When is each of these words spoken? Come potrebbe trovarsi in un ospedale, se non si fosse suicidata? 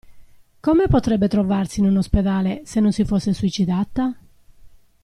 Come 0.61 0.87
potrebbe 0.87 1.27
trovarsi 1.27 1.79
in 1.79 1.85
un 1.85 1.97
ospedale, 1.97 2.63
se 2.65 2.79
non 2.79 2.91
si 2.91 3.05
fosse 3.05 3.33
suicidata? 3.35 4.11